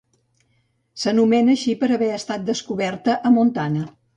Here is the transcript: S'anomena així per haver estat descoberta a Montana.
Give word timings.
S'anomena 1.01 1.53
així 1.57 1.77
per 1.83 1.91
haver 1.99 2.09
estat 2.15 2.49
descoberta 2.51 3.19
a 3.31 3.35
Montana. 3.39 3.89